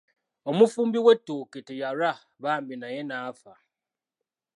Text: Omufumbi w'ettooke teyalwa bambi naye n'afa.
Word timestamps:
Omufumbi 0.49 0.97
w'ettooke 1.05 1.59
teyalwa 1.67 2.11
bambi 2.41 2.75
naye 2.81 3.01
n'afa. 3.05 3.53